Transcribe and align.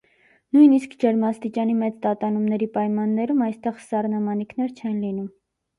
Նույնիսկ 0.55 0.95
ջերմաստիճանի 1.03 1.75
մեծ 1.83 2.01
տատանումների 2.07 2.71
պայմաններում 2.79 3.45
այստեղ 3.51 3.81
սառնամանիքներ 3.91 4.77
չեն 4.83 5.03
լինում։ 5.07 5.35